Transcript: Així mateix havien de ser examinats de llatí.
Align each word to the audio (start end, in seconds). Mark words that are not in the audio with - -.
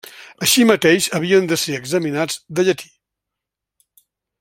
Així 0.45 0.63
mateix 0.69 1.09
havien 1.19 1.51
de 1.53 1.59
ser 1.65 1.77
examinats 1.81 2.41
de 2.61 2.69
llatí. 2.71 2.91